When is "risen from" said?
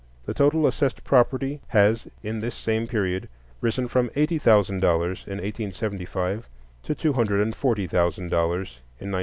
3.61-4.09